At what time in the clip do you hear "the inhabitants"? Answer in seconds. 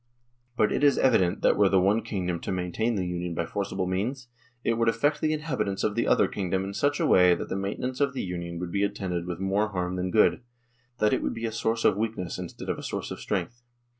5.21-5.83